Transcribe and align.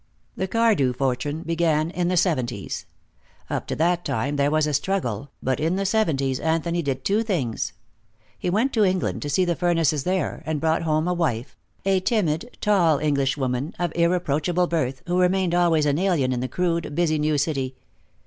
The 0.35 0.47
Cardew 0.47 0.93
fortune 0.93 1.43
began 1.43 1.91
in 1.91 2.07
the 2.07 2.17
seventies. 2.17 2.87
Up 3.51 3.67
to 3.67 3.75
that 3.75 4.03
time 4.03 4.35
there 4.35 4.49
was 4.49 4.65
a 4.65 4.73
struggle, 4.73 5.29
but 5.43 5.59
in 5.59 5.75
the 5.75 5.85
seventies 5.85 6.39
Anthony 6.39 6.81
did 6.81 7.05
two 7.05 7.21
things. 7.21 7.73
He 8.39 8.49
went 8.49 8.73
to 8.73 8.83
England 8.83 9.21
to 9.21 9.29
see 9.29 9.45
the 9.45 9.55
furnaces 9.55 10.03
there, 10.03 10.41
and 10.47 10.59
brought 10.59 10.81
home 10.81 11.07
a 11.07 11.13
wife, 11.13 11.55
a 11.85 11.99
timid, 11.99 12.57
tall 12.61 12.97
Englishwoman 12.97 13.75
of 13.77 13.93
irreproachable 13.95 14.65
birth, 14.65 15.03
who 15.05 15.19
remained 15.21 15.53
always 15.53 15.85
an 15.85 15.99
alien 15.99 16.33
in 16.33 16.39
the 16.39 16.47
crude, 16.47 16.95
busy 16.95 17.19
new 17.19 17.37
city. 17.37 17.75